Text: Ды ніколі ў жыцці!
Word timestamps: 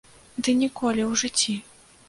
Ды 0.47 0.55
ніколі 0.61 1.01
ў 1.11 1.23
жыцці! 1.23 1.55